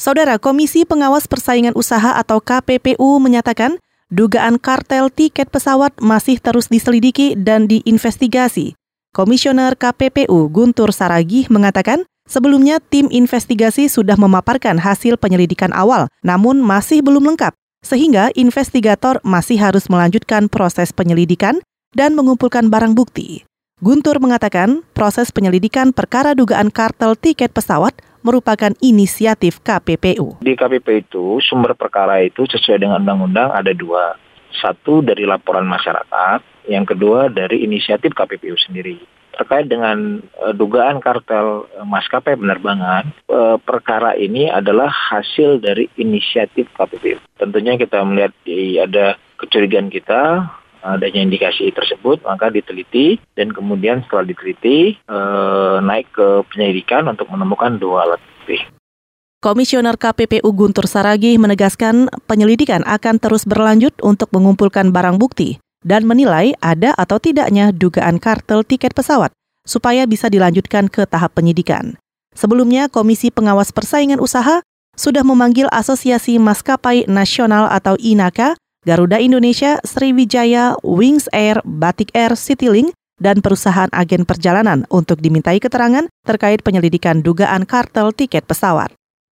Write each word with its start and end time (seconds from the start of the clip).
Saudara 0.00 0.40
Komisi 0.40 0.88
Pengawas 0.88 1.28
Persaingan 1.28 1.76
Usaha 1.76 2.16
atau 2.16 2.40
KPPU 2.40 3.20
menyatakan 3.20 3.76
dugaan 4.08 4.56
kartel 4.56 5.12
tiket 5.12 5.52
pesawat 5.52 5.92
masih 6.00 6.40
terus 6.40 6.72
diselidiki 6.72 7.36
dan 7.36 7.68
diinvestigasi. 7.68 8.72
Komisioner 9.12 9.76
KPPU 9.76 10.48
Guntur 10.48 10.96
Saragih 10.96 11.52
mengatakan 11.52 12.08
sebelumnya 12.24 12.80
tim 12.80 13.12
investigasi 13.12 13.92
sudah 13.92 14.16
memaparkan 14.16 14.80
hasil 14.80 15.20
penyelidikan 15.20 15.68
awal 15.76 16.08
namun 16.24 16.64
masih 16.64 17.04
belum 17.04 17.36
lengkap 17.36 17.52
sehingga 17.84 18.32
investigator 18.32 19.20
masih 19.20 19.60
harus 19.60 19.92
melanjutkan 19.92 20.48
proses 20.48 20.96
penyelidikan 20.96 21.60
dan 21.92 22.16
mengumpulkan 22.16 22.72
barang 22.72 22.96
bukti. 22.96 23.44
Guntur 23.84 24.16
mengatakan 24.16 24.80
proses 24.96 25.28
penyelidikan 25.28 25.92
perkara 25.92 26.32
dugaan 26.32 26.72
kartel 26.72 27.20
tiket 27.20 27.52
pesawat 27.52 27.92
merupakan 28.20 28.72
inisiatif 28.84 29.60
KPPU. 29.64 30.40
Di 30.40 30.52
KPPU 30.56 30.96
itu 31.00 31.24
sumber 31.44 31.72
perkara 31.76 32.20
itu 32.20 32.44
sesuai 32.44 32.80
dengan 32.80 33.00
undang-undang 33.04 33.52
ada 33.52 33.72
dua. 33.72 34.16
Satu 34.50 35.00
dari 35.00 35.24
laporan 35.24 35.64
masyarakat, 35.64 36.66
yang 36.66 36.84
kedua 36.84 37.30
dari 37.30 37.62
inisiatif 37.64 38.12
KPPU 38.12 38.58
sendiri. 38.58 38.98
Terkait 39.30 39.70
dengan 39.70 40.20
uh, 40.42 40.52
dugaan 40.52 41.00
kartel 41.00 41.64
uh, 41.64 41.86
maskapai 41.86 42.36
penerbangan, 42.36 43.08
uh, 43.30 43.56
perkara 43.62 44.18
ini 44.18 44.50
adalah 44.50 44.90
hasil 44.90 45.62
dari 45.62 45.86
inisiatif 45.96 46.68
KPPU. 46.76 47.16
Tentunya 47.38 47.78
kita 47.78 48.02
melihat 48.04 48.34
di, 48.44 48.76
ada 48.76 49.16
kecurigaan 49.40 49.88
kita 49.88 50.50
adanya 50.82 51.24
indikasi 51.24 51.70
tersebut 51.70 52.24
maka 52.24 52.48
diteliti 52.48 53.20
dan 53.36 53.52
kemudian 53.52 54.04
setelah 54.04 54.28
diteliti 54.28 54.96
e, 54.96 55.18
naik 55.84 56.08
ke 56.12 56.44
penyelidikan 56.52 57.08
untuk 57.08 57.28
menemukan 57.28 57.76
dua 57.76 58.08
alat 58.08 58.20
bukti. 58.20 58.58
Komisioner 59.40 59.96
KPPU 59.96 60.52
Guntur 60.52 60.84
Saragih 60.84 61.40
menegaskan 61.40 62.12
penyelidikan 62.28 62.84
akan 62.84 63.16
terus 63.16 63.48
berlanjut 63.48 63.96
untuk 64.04 64.28
mengumpulkan 64.36 64.92
barang 64.92 65.16
bukti 65.16 65.56
dan 65.80 66.04
menilai 66.04 66.52
ada 66.60 66.92
atau 66.92 67.16
tidaknya 67.16 67.72
dugaan 67.72 68.20
kartel 68.20 68.60
tiket 68.68 68.92
pesawat 68.92 69.32
supaya 69.64 70.04
bisa 70.04 70.28
dilanjutkan 70.28 70.92
ke 70.92 71.08
tahap 71.08 71.40
penyidikan. 71.40 71.96
Sebelumnya, 72.36 72.92
Komisi 72.92 73.32
Pengawas 73.32 73.72
Persaingan 73.72 74.20
Usaha 74.20 74.60
sudah 74.92 75.24
memanggil 75.24 75.72
Asosiasi 75.72 76.36
Maskapai 76.36 77.08
Nasional 77.08 77.72
atau 77.72 77.96
INAKA 77.96 78.59
Garuda 78.80 79.20
Indonesia, 79.20 79.76
Sriwijaya, 79.84 80.72
Wings 80.80 81.28
Air, 81.36 81.60
Batik 81.68 82.08
Air, 82.16 82.32
Citylink, 82.32 82.96
dan 83.20 83.44
perusahaan 83.44 83.92
agen 83.92 84.24
perjalanan 84.24 84.88
untuk 84.88 85.20
dimintai 85.20 85.60
keterangan 85.60 86.08
terkait 86.24 86.64
penyelidikan 86.64 87.20
dugaan 87.20 87.68
kartel 87.68 88.16
tiket 88.16 88.48
pesawat. 88.48 88.99